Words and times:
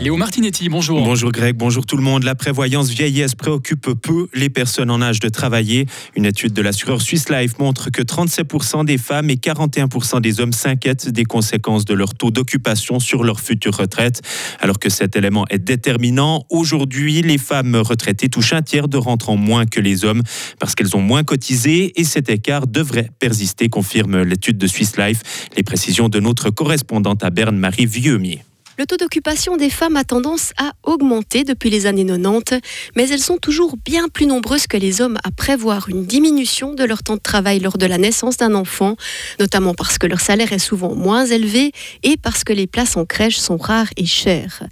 Léo 0.00 0.16
Martinetti, 0.16 0.68
bonjour. 0.68 1.02
Bonjour 1.02 1.32
Greg, 1.32 1.56
bonjour 1.56 1.86
tout 1.86 1.96
le 1.96 2.02
monde. 2.02 2.24
La 2.24 2.34
prévoyance 2.34 2.90
vieillesse 2.90 3.34
préoccupe 3.34 3.88
peu 3.94 4.26
les 4.34 4.50
personnes 4.50 4.90
en 4.90 5.00
âge 5.00 5.20
de 5.20 5.28
travailler. 5.28 5.86
Une 6.14 6.26
étude 6.26 6.52
de 6.52 6.60
l'assureur 6.60 7.00
Swiss 7.00 7.30
Life 7.30 7.58
montre 7.58 7.90
que 7.90 8.02
37% 8.02 8.84
des 8.84 8.98
femmes 8.98 9.30
et 9.30 9.36
41% 9.36 10.20
des 10.20 10.40
hommes 10.40 10.52
s'inquiètent 10.52 11.08
des 11.08 11.24
conséquences 11.24 11.84
de 11.84 11.94
leur 11.94 12.14
taux 12.14 12.30
d'occupation 12.30 12.98
sur 12.98 13.24
leur 13.24 13.40
future 13.40 13.76
retraite. 13.76 14.20
Alors 14.60 14.78
que 14.78 14.90
cet 14.90 15.16
élément 15.16 15.46
est 15.48 15.58
déterminant, 15.58 16.44
aujourd'hui, 16.50 17.22
les 17.22 17.38
femmes 17.38 17.76
retraitées 17.76 18.28
touchent 18.28 18.52
un 18.52 18.62
tiers 18.62 18.88
de 18.88 18.98
rentrants 18.98 19.36
moins 19.36 19.64
que 19.64 19.80
les 19.80 20.04
hommes 20.04 20.22
parce 20.58 20.74
qu'elles 20.74 20.96
ont 20.96 21.02
moins 21.02 21.22
cotisé 21.22 21.98
et 21.98 22.04
cet 22.04 22.28
écart 22.28 22.66
devrait 22.66 23.10
persister, 23.20 23.68
confirme 23.68 24.22
l'étude 24.22 24.58
de 24.58 24.66
Swiss 24.66 24.98
Life. 24.98 25.22
Les 25.56 25.62
précisions 25.62 26.08
de 26.08 26.20
notre 26.20 26.50
correspondante 26.50 27.22
à 27.22 27.30
Berne, 27.30 27.56
Marie 27.56 27.86
Vieumier. 27.86 28.42
Le 28.76 28.86
taux 28.86 28.96
d'occupation 28.96 29.56
des 29.56 29.70
femmes 29.70 29.94
a 29.96 30.02
tendance 30.02 30.52
à 30.56 30.72
augmenter 30.82 31.44
depuis 31.44 31.70
les 31.70 31.86
années 31.86 32.04
90, 32.04 32.60
mais 32.96 33.08
elles 33.08 33.20
sont 33.20 33.36
toujours 33.36 33.76
bien 33.76 34.08
plus 34.08 34.26
nombreuses 34.26 34.66
que 34.66 34.76
les 34.76 35.00
hommes 35.00 35.16
à 35.22 35.30
prévoir 35.30 35.88
une 35.88 36.04
diminution 36.04 36.74
de 36.74 36.82
leur 36.82 37.04
temps 37.04 37.14
de 37.14 37.20
travail 37.20 37.60
lors 37.60 37.78
de 37.78 37.86
la 37.86 37.98
naissance 37.98 38.36
d'un 38.36 38.52
enfant, 38.56 38.96
notamment 39.38 39.74
parce 39.74 39.96
que 39.96 40.08
leur 40.08 40.20
salaire 40.20 40.52
est 40.52 40.58
souvent 40.58 40.92
moins 40.92 41.24
élevé 41.24 41.70
et 42.02 42.16
parce 42.16 42.42
que 42.42 42.52
les 42.52 42.66
places 42.66 42.96
en 42.96 43.04
crèche 43.04 43.36
sont 43.36 43.58
rares 43.58 43.90
et 43.96 44.06
chères. 44.06 44.64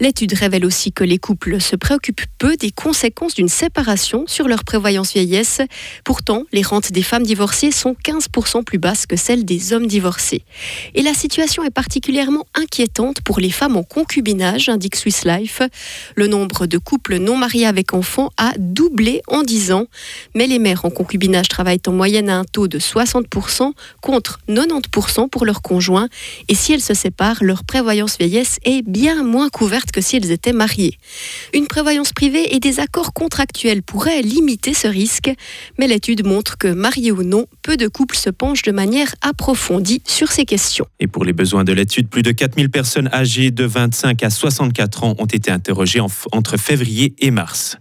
L'étude 0.00 0.34
révèle 0.34 0.66
aussi 0.66 0.92
que 0.92 1.04
les 1.04 1.18
couples 1.18 1.58
se 1.58 1.76
préoccupent 1.76 2.26
peu 2.36 2.56
des 2.58 2.70
conséquences 2.70 3.34
d'une 3.34 3.48
séparation 3.48 4.24
sur 4.26 4.48
leur 4.48 4.64
prévoyance 4.64 5.14
vieillesse. 5.14 5.62
Pourtant, 6.04 6.42
les 6.52 6.62
rentes 6.62 6.92
des 6.92 7.02
femmes 7.02 7.24
divorcées 7.24 7.70
sont 7.70 7.96
15% 8.04 8.64
plus 8.64 8.78
basses 8.78 9.06
que 9.06 9.16
celles 9.16 9.46
des 9.46 9.72
hommes 9.72 9.86
divorcés. 9.86 10.42
Et 10.94 11.00
la 11.00 11.14
situation 11.14 11.64
est 11.64 11.70
particulièrement 11.70 12.44
inquiétante 12.54 13.22
pour 13.22 13.40
les 13.40 13.45
les 13.46 13.52
femmes 13.52 13.76
en 13.76 13.84
concubinage, 13.84 14.68
indique 14.68 14.96
Swiss 14.96 15.24
Life. 15.24 15.62
Le 16.16 16.26
nombre 16.26 16.66
de 16.66 16.78
couples 16.78 17.18
non 17.18 17.36
mariés 17.36 17.64
avec 17.64 17.94
enfants 17.94 18.30
a 18.36 18.52
doublé 18.58 19.22
en 19.28 19.44
10 19.44 19.70
ans, 19.70 19.86
mais 20.34 20.48
les 20.48 20.58
mères 20.58 20.84
en 20.84 20.90
concubinage 20.90 21.46
travaillent 21.46 21.86
en 21.86 21.92
moyenne 21.92 22.28
à 22.28 22.38
un 22.38 22.44
taux 22.44 22.66
de 22.66 22.80
60% 22.80 23.70
contre 24.00 24.40
90% 24.48 25.28
pour 25.28 25.46
leurs 25.46 25.62
conjoints. 25.62 26.08
Et 26.48 26.56
si 26.56 26.72
elles 26.72 26.82
se 26.82 26.92
séparent, 26.92 27.44
leur 27.44 27.62
prévoyance 27.62 28.18
vieillesse 28.18 28.58
est 28.64 28.82
bien 28.82 29.22
moins 29.22 29.48
couverte 29.48 29.92
que 29.92 30.00
si 30.00 30.16
elles 30.16 30.32
étaient 30.32 30.52
mariées. 30.52 30.98
Une 31.54 31.68
prévoyance 31.68 32.12
privée 32.12 32.52
et 32.52 32.58
des 32.58 32.80
accords 32.80 33.12
contractuels 33.12 33.84
pourraient 33.84 34.22
limiter 34.22 34.74
ce 34.74 34.88
risque, 34.88 35.30
mais 35.78 35.86
l'étude 35.86 36.26
montre 36.26 36.58
que, 36.58 36.66
mariés 36.66 37.12
ou 37.12 37.22
non, 37.22 37.46
peu 37.62 37.76
de 37.76 37.86
couples 37.86 38.16
se 38.16 38.30
penchent 38.30 38.62
de 38.62 38.72
manière 38.72 39.14
approfondie 39.20 40.02
sur 40.04 40.32
ces 40.32 40.44
questions. 40.44 40.88
Et 40.98 41.06
pour 41.06 41.24
les 41.24 41.32
besoins 41.32 41.62
de 41.62 41.72
l'étude, 41.72 42.08
plus 42.08 42.22
de 42.22 42.32
4000 42.32 42.70
personnes 42.70 43.08
âgées 43.12 43.35
de 43.36 43.64
25 43.64 44.22
à 44.22 44.30
64 44.30 45.04
ans 45.04 45.14
ont 45.18 45.26
été 45.26 45.50
interrogés 45.50 46.00
entre 46.00 46.56
février 46.56 47.14
et 47.18 47.30
mars. 47.30 47.76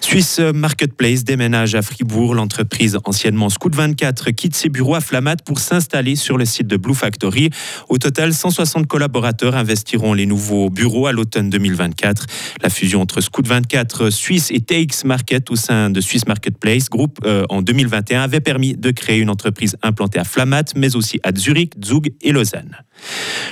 Suisse 0.00 0.38
Marketplace 0.38 1.24
déménage 1.24 1.74
à 1.74 1.82
Fribourg. 1.82 2.34
L'entreprise 2.34 2.98
anciennement 3.04 3.48
Scout 3.48 3.74
24 3.74 4.30
quitte 4.30 4.54
ses 4.54 4.68
bureaux 4.68 4.94
à 4.94 5.00
Flamat 5.00 5.36
pour 5.44 5.58
s'installer 5.58 6.14
sur 6.14 6.38
le 6.38 6.44
site 6.44 6.68
de 6.68 6.76
Blue 6.76 6.94
Factory. 6.94 7.50
Au 7.88 7.98
total, 7.98 8.32
160 8.32 8.86
collaborateurs 8.86 9.56
investiront 9.56 10.14
les 10.14 10.26
nouveaux 10.26 10.70
bureaux 10.70 11.06
à 11.06 11.12
l'automne 11.12 11.50
2024. 11.50 12.26
La 12.62 12.70
fusion 12.70 13.00
entre 13.00 13.20
Scout 13.20 13.46
24 13.46 14.10
Suisse 14.10 14.50
et 14.52 14.60
TX 14.60 15.04
Market 15.04 15.50
au 15.50 15.56
sein 15.56 15.90
de 15.90 16.00
Swiss 16.00 16.26
Marketplace 16.26 16.88
Group 16.88 17.18
euh, 17.24 17.44
en 17.48 17.60
2021 17.60 18.22
avait 18.22 18.40
permis 18.40 18.74
de 18.74 18.90
créer 18.92 19.18
une 19.18 19.30
entreprise 19.30 19.76
implantée 19.82 20.20
à 20.20 20.24
Flamat, 20.24 20.74
mais 20.76 20.94
aussi 20.94 21.18
à 21.24 21.32
Zurich, 21.34 21.72
Zug 21.84 22.12
et 22.20 22.30
Lausanne. 22.30 22.76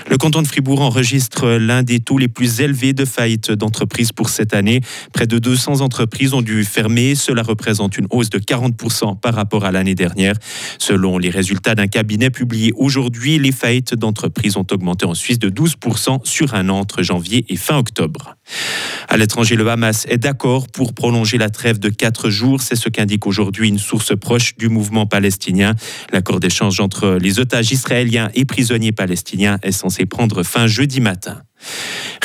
Le 0.08 0.16
canton 0.16 0.42
de 0.42 0.46
Fribourg 0.46 0.80
enregistre 0.80 1.39
l'un 1.46 1.82
des 1.82 2.00
taux 2.00 2.18
les 2.18 2.28
plus 2.28 2.60
élevés 2.60 2.92
de 2.92 3.04
faillite 3.04 3.50
d'entreprises 3.50 4.12
pour 4.12 4.28
cette 4.28 4.54
année. 4.54 4.80
Près 5.12 5.26
de 5.26 5.38
200 5.38 5.80
entreprises 5.80 6.34
ont 6.34 6.42
dû 6.42 6.64
fermer. 6.64 7.14
Cela 7.14 7.42
représente 7.42 7.98
une 7.98 8.06
hausse 8.10 8.30
de 8.30 8.38
40% 8.38 9.18
par 9.20 9.34
rapport 9.34 9.64
à 9.64 9.72
l'année 9.72 9.94
dernière. 9.94 10.34
Selon 10.78 11.18
les 11.18 11.30
résultats 11.30 11.74
d'un 11.74 11.86
cabinet 11.86 12.30
publié 12.30 12.72
aujourd'hui, 12.76 13.38
les 13.38 13.52
faillites 13.52 13.94
d'entreprises 13.94 14.56
ont 14.56 14.66
augmenté 14.70 15.06
en 15.06 15.14
Suisse 15.14 15.38
de 15.38 15.50
12% 15.50 16.20
sur 16.24 16.54
un 16.54 16.68
an 16.68 16.78
entre 16.78 17.02
janvier 17.02 17.44
et 17.48 17.56
fin 17.56 17.78
octobre. 17.78 18.36
À 19.12 19.16
l'étranger, 19.16 19.56
le 19.56 19.68
Hamas 19.68 20.06
est 20.08 20.18
d'accord 20.18 20.68
pour 20.68 20.94
prolonger 20.94 21.36
la 21.36 21.50
trêve 21.50 21.80
de 21.80 21.88
quatre 21.88 22.30
jours. 22.30 22.62
C'est 22.62 22.76
ce 22.76 22.88
qu'indique 22.88 23.26
aujourd'hui 23.26 23.68
une 23.68 23.80
source 23.80 24.16
proche 24.16 24.56
du 24.56 24.68
mouvement 24.68 25.04
palestinien. 25.04 25.74
L'accord 26.12 26.38
d'échange 26.38 26.78
entre 26.78 27.18
les 27.20 27.40
otages 27.40 27.72
israéliens 27.72 28.30
et 28.34 28.44
prisonniers 28.44 28.92
palestiniens 28.92 29.58
est 29.64 29.72
censé 29.72 30.06
prendre 30.06 30.44
fin 30.44 30.68
jeudi 30.68 31.00
matin. 31.00 31.42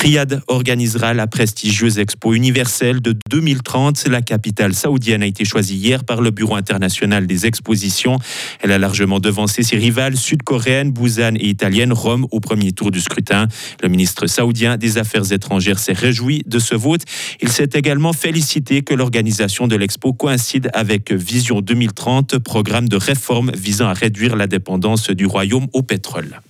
Riyad 0.06 0.44
organisera 0.46 1.16
la 1.16 1.26
prestigieuse 1.26 1.98
Expo 1.98 2.36
universelle 2.36 3.02
de 3.02 3.16
2030. 3.28 4.08
La 4.08 4.22
capitale 4.22 4.76
saoudienne 4.76 5.24
a 5.24 5.26
été 5.26 5.46
choisie 5.46 5.78
hier 5.78 6.04
par 6.04 6.22
le 6.22 6.30
Bureau 6.30 6.54
international 6.54 7.26
des 7.26 7.48
expositions. 7.48 8.20
Elle 8.62 8.72
a 8.72 8.78
largement 8.78 9.20
devancé 9.20 9.64
ses 9.64 9.78
rivales 9.78 10.16
sud-coréennes, 10.16 10.92
Busan 10.92 11.34
et 11.38 11.48
italiennes, 11.48 11.92
Rome 11.92 12.28
au 12.30 12.40
premier 12.40 12.72
tour 12.72 12.92
du 12.92 13.02
scrutin. 13.02 13.48
Le 13.82 13.90
ministre 13.90 14.28
saoudien 14.28 14.78
des 14.78 15.00
Affaires 15.00 15.32
étrangères 15.32 15.80
s'est 15.80 15.94
réjoui 15.94 16.44
de 16.46 16.60
ce 16.60 16.76
vote. 16.76 17.02
Il 17.42 17.50
s'est 17.50 17.72
également 17.74 18.14
félicité 18.14 18.84
que 18.84 18.94
l'organisation 18.94 19.68
de 19.68 19.76
l'Expo 19.76 20.14
coïncide 20.14 20.70
avec 20.76 21.12
Vision 21.12 21.62
2030, 21.62 22.38
programme 22.38 22.88
de 22.88 22.98
réforme 22.98 23.50
visant 23.56 23.88
à 23.88 23.94
réduire 23.94 24.36
la 24.36 24.46
dépendance 24.46 25.10
du 25.10 25.26
royaume 25.26 25.66
au 25.74 25.82
pétrole. 25.82 26.42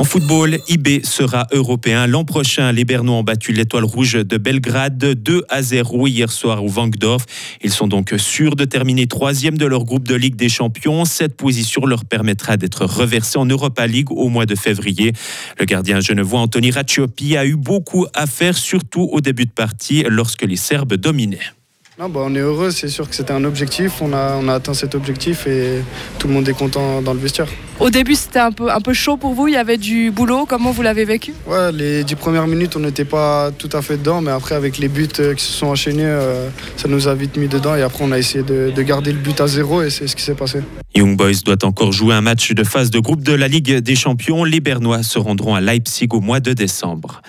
En 0.00 0.04
football, 0.04 0.60
IB 0.66 1.04
sera 1.04 1.46
européen 1.52 2.06
l'an 2.06 2.24
prochain. 2.24 2.72
Les 2.72 2.86
Bernois 2.86 3.16
ont 3.16 3.22
battu 3.22 3.52
l'étoile 3.52 3.84
rouge 3.84 4.14
de 4.14 4.38
Belgrade 4.38 4.96
2 4.96 5.44
à 5.50 5.60
0 5.60 6.06
hier 6.06 6.32
soir 6.32 6.64
au 6.64 6.68
Vangdorf. 6.68 7.26
Ils 7.62 7.70
sont 7.70 7.86
donc 7.86 8.14
sûrs 8.16 8.56
de 8.56 8.64
terminer 8.64 9.06
troisième 9.06 9.58
de 9.58 9.66
leur 9.66 9.84
groupe 9.84 10.08
de 10.08 10.14
Ligue 10.14 10.36
des 10.36 10.48
Champions. 10.48 11.04
Cette 11.04 11.36
position 11.36 11.84
leur 11.84 12.06
permettra 12.06 12.56
d'être 12.56 12.86
reversés 12.86 13.36
en 13.36 13.44
Europa 13.44 13.86
League 13.86 14.10
au 14.10 14.30
mois 14.30 14.46
de 14.46 14.54
février. 14.54 15.12
Le 15.58 15.66
gardien 15.66 16.00
genevois 16.00 16.40
Anthony 16.40 16.70
Racciopi 16.70 17.36
a 17.36 17.44
eu 17.44 17.56
beaucoup 17.56 18.06
à 18.14 18.26
faire, 18.26 18.56
surtout 18.56 19.06
au 19.12 19.20
début 19.20 19.44
de 19.44 19.52
partie 19.52 20.02
lorsque 20.08 20.44
les 20.44 20.56
Serbes 20.56 20.94
dominaient. 20.94 21.59
Bah, 22.08 22.22
on 22.24 22.34
est 22.34 22.38
heureux, 22.38 22.70
c'est 22.70 22.88
sûr 22.88 23.06
que 23.06 23.14
c'était 23.14 23.34
un 23.34 23.44
objectif, 23.44 24.00
on 24.00 24.14
a, 24.14 24.38
on 24.40 24.48
a 24.48 24.54
atteint 24.54 24.72
cet 24.72 24.94
objectif 24.94 25.46
et 25.46 25.82
tout 26.18 26.28
le 26.28 26.32
monde 26.32 26.48
est 26.48 26.54
content 26.54 27.02
dans 27.02 27.12
le 27.12 27.20
vestiaire. 27.20 27.46
Au 27.78 27.90
début 27.90 28.14
c'était 28.14 28.38
un 28.38 28.52
peu, 28.52 28.70
un 28.70 28.80
peu 28.80 28.94
chaud 28.94 29.18
pour 29.18 29.34
vous, 29.34 29.48
il 29.48 29.54
y 29.54 29.58
avait 29.58 29.76
du 29.76 30.10
boulot, 30.10 30.46
comment 30.46 30.70
vous 30.70 30.80
l'avez 30.80 31.04
vécu? 31.04 31.34
Ouais, 31.46 31.70
les 31.72 32.02
dix 32.02 32.14
premières 32.14 32.46
minutes 32.46 32.74
on 32.76 32.80
n'était 32.80 33.04
pas 33.04 33.50
tout 33.50 33.68
à 33.74 33.82
fait 33.82 33.98
dedans, 33.98 34.22
mais 34.22 34.30
après 34.30 34.54
avec 34.54 34.78
les 34.78 34.88
buts 34.88 35.08
euh, 35.18 35.34
qui 35.34 35.44
se 35.44 35.52
sont 35.52 35.66
enchaînés, 35.66 36.04
euh, 36.06 36.48
ça 36.76 36.88
nous 36.88 37.06
a 37.06 37.14
vite 37.14 37.36
mis 37.36 37.48
dedans 37.48 37.76
et 37.76 37.82
après 37.82 38.02
on 38.02 38.12
a 38.12 38.18
essayé 38.18 38.42
de, 38.42 38.72
de 38.74 38.82
garder 38.82 39.12
le 39.12 39.18
but 39.18 39.38
à 39.38 39.46
zéro 39.46 39.82
et 39.82 39.90
c'est 39.90 40.06
ce 40.06 40.16
qui 40.16 40.22
s'est 40.22 40.34
passé. 40.34 40.60
Young 40.94 41.16
Boys 41.16 41.42
doit 41.44 41.64
encore 41.64 41.92
jouer 41.92 42.14
un 42.14 42.20
match 42.20 42.52
de 42.52 42.64
phase 42.64 42.90
de 42.90 42.98
groupe 42.98 43.22
de 43.22 43.32
la 43.32 43.46
Ligue 43.46 43.76
des 43.76 43.94
Champions. 43.94 44.42
Les 44.42 44.58
Bernois 44.58 45.04
se 45.04 45.20
rendront 45.20 45.54
à 45.54 45.60
Leipzig 45.60 46.08
au 46.10 46.20
mois 46.20 46.40
de 46.40 46.52
décembre. 46.52 47.22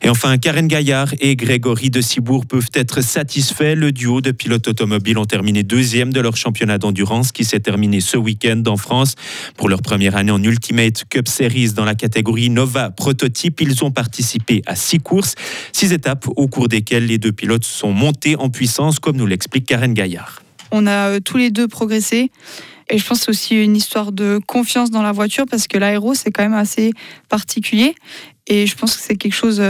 Et 0.00 0.08
enfin, 0.08 0.38
Karen 0.38 0.66
Gaillard 0.66 1.12
et 1.20 1.36
Grégory 1.36 1.90
de 1.90 2.00
Cibourg 2.00 2.46
peuvent 2.46 2.70
être 2.74 3.02
satisfaits. 3.02 3.74
Le 3.76 3.92
duo 3.92 4.11
de 4.20 4.30
pilotes 4.30 4.68
automobiles 4.68 5.18
ont 5.18 5.24
terminé 5.24 5.62
deuxième 5.62 6.12
de 6.12 6.20
leur 6.20 6.36
championnat 6.36 6.78
d'endurance 6.78 7.32
qui 7.32 7.44
s'est 7.44 7.60
terminé 7.60 8.00
ce 8.00 8.16
week-end 8.16 8.62
en 8.66 8.76
France. 8.76 9.14
Pour 9.56 9.68
leur 9.68 9.82
première 9.82 10.16
année 10.16 10.32
en 10.32 10.42
Ultimate 10.42 11.04
Cup 11.08 11.28
Series 11.28 11.72
dans 11.72 11.84
la 11.84 11.94
catégorie 11.94 12.50
Nova 12.50 12.90
Prototype, 12.90 13.60
ils 13.60 13.84
ont 13.84 13.90
participé 13.90 14.62
à 14.66 14.76
six 14.76 14.98
courses, 14.98 15.34
six 15.72 15.92
étapes 15.92 16.26
au 16.36 16.48
cours 16.48 16.68
desquelles 16.68 17.06
les 17.06 17.18
deux 17.18 17.32
pilotes 17.32 17.64
sont 17.64 17.92
montés 17.92 18.36
en 18.36 18.50
puissance, 18.50 18.98
comme 18.98 19.16
nous 19.16 19.26
l'explique 19.26 19.66
Karen 19.66 19.94
Gaillard. 19.94 20.42
On 20.70 20.86
a 20.86 21.08
euh, 21.08 21.20
tous 21.20 21.36
les 21.36 21.50
deux 21.50 21.68
progressé. 21.68 22.30
Et 22.90 22.98
je 22.98 23.06
pense 23.06 23.20
que 23.20 23.24
c'est 23.24 23.30
aussi 23.30 23.62
une 23.62 23.76
histoire 23.76 24.12
de 24.12 24.40
confiance 24.46 24.90
dans 24.90 25.02
la 25.02 25.12
voiture 25.12 25.44
parce 25.50 25.66
que 25.66 25.78
l'aéro, 25.78 26.14
c'est 26.14 26.30
quand 26.30 26.42
même 26.42 26.52
assez 26.52 26.92
particulier. 27.28 27.94
Et 28.46 28.66
je 28.66 28.76
pense 28.76 28.96
que 28.96 29.02
c'est 29.02 29.16
quelque 29.16 29.34
chose. 29.34 29.62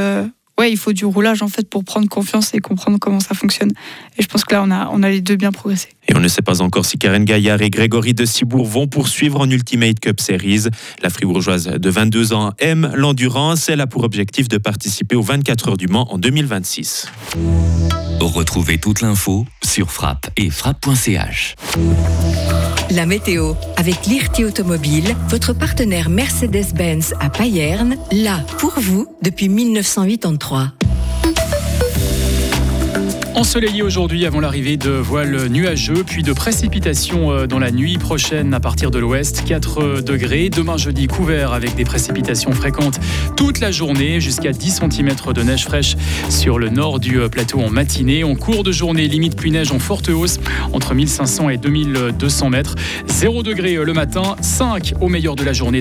Ouais, 0.58 0.70
il 0.70 0.76
faut 0.76 0.92
du 0.92 1.04
roulage 1.04 1.42
en 1.42 1.48
fait 1.48 1.68
pour 1.68 1.82
prendre 1.82 2.08
confiance 2.08 2.52
et 2.54 2.58
comprendre 2.58 2.98
comment 3.00 3.20
ça 3.20 3.34
fonctionne. 3.34 3.72
Et 4.18 4.22
je 4.22 4.28
pense 4.28 4.44
que 4.44 4.54
là, 4.54 4.62
on 4.62 4.70
a, 4.70 4.88
on 4.92 5.02
a 5.02 5.08
les 5.08 5.20
deux 5.20 5.36
bien 5.36 5.50
progressé. 5.50 5.88
Et 6.08 6.14
on 6.14 6.20
ne 6.20 6.28
sait 6.28 6.42
pas 6.42 6.60
encore 6.60 6.84
si 6.84 6.98
Karen 6.98 7.24
Gaillard 7.24 7.62
et 7.62 7.70
Grégory 7.70 8.12
de 8.12 8.24
Cibourg 8.24 8.66
vont 8.66 8.86
poursuivre 8.86 9.40
en 9.40 9.48
Ultimate 9.48 9.98
Cup 9.98 10.20
Series. 10.20 10.64
La 11.02 11.10
fribourgeoise 11.10 11.66
de 11.66 11.90
22 11.90 12.32
ans 12.32 12.52
aime 12.58 12.92
l'endurance. 12.94 13.68
Elle 13.68 13.80
a 13.80 13.86
pour 13.86 14.04
objectif 14.04 14.48
de 14.48 14.58
participer 14.58 15.16
aux 15.16 15.22
24 15.22 15.68
heures 15.68 15.76
du 15.76 15.86
Mans 15.86 16.12
en 16.12 16.18
2026. 16.18 17.08
Retrouvez 18.26 18.78
toute 18.78 19.00
l'info 19.00 19.46
sur 19.64 19.90
frappe 19.90 20.30
et 20.36 20.50
frappe.ch. 20.50 21.56
La 22.90 23.06
météo 23.06 23.54
avec 23.76 24.06
l'IRT 24.06 24.46
Automobile, 24.46 25.16
votre 25.28 25.52
partenaire 25.52 26.08
Mercedes-Benz 26.08 27.14
à 27.20 27.30
Payerne, 27.30 27.96
là 28.12 28.40
pour 28.58 28.78
vous 28.78 29.06
depuis 29.22 29.48
1983. 29.48 30.72
Ensoleillé 33.34 33.80
aujourd'hui 33.80 34.26
avant 34.26 34.40
l'arrivée 34.40 34.76
de 34.76 34.90
voiles 34.90 35.48
nuageux, 35.48 36.04
puis 36.06 36.22
de 36.22 36.34
précipitations 36.34 37.32
euh, 37.32 37.46
dans 37.46 37.58
la 37.58 37.70
nuit 37.70 37.96
prochaine 37.96 38.52
à 38.52 38.60
partir 38.60 38.90
de 38.90 38.98
l'ouest. 38.98 39.44
4 39.46 40.02
degrés. 40.02 40.50
Demain 40.50 40.76
jeudi 40.76 41.06
couvert 41.06 41.54
avec 41.54 41.74
des 41.74 41.84
précipitations 41.84 42.52
fréquentes 42.52 43.00
toute 43.34 43.60
la 43.60 43.70
journée, 43.70 44.20
jusqu'à 44.20 44.52
10 44.52 44.82
cm 44.82 45.32
de 45.34 45.42
neige 45.42 45.64
fraîche 45.64 45.96
sur 46.28 46.58
le 46.58 46.68
nord 46.68 47.00
du 47.00 47.20
euh, 47.20 47.30
plateau 47.30 47.60
en 47.60 47.70
matinée. 47.70 48.22
En 48.22 48.34
cours 48.34 48.64
de 48.64 48.70
journée, 48.70 49.08
limite 49.08 49.34
pluie-neige 49.34 49.72
en 49.72 49.78
forte 49.78 50.10
hausse 50.10 50.38
entre 50.74 50.94
1500 50.94 51.48
et 51.48 51.56
2200 51.56 52.50
mètres. 52.50 52.74
0 53.06 53.42
degré 53.42 53.76
euh, 53.76 53.84
le 53.84 53.94
matin, 53.94 54.36
5 54.42 54.92
au 55.00 55.08
meilleur 55.08 55.36
de 55.36 55.42
la 55.44 55.54
journée. 55.54 55.80